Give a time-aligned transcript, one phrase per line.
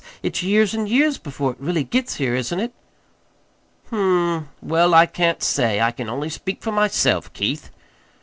[0.23, 2.73] It's years and years before it really gets here, isn't it?"
[3.91, 5.79] "Hm m; well, I can't say.
[5.79, 7.69] I can only speak for myself, Keith."